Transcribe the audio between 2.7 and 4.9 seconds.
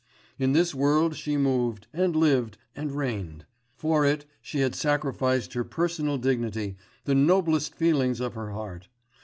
and reigned; for it, she had